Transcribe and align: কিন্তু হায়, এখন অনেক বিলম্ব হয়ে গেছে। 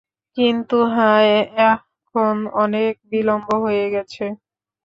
কিন্তু 0.37 0.77
হায়, 0.95 1.35
এখন 1.69 2.33
অনেক 2.57 2.93
বিলম্ব 3.11 3.47
হয়ে 3.63 3.85
গেছে। 3.93 4.25